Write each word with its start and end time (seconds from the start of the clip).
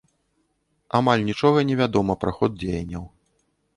Амаль 0.99 1.27
нічога 1.29 1.59
не 1.71 1.75
вядома 1.81 2.13
пра 2.25 2.31
ход 2.39 2.51
дзеянняў. 2.63 3.03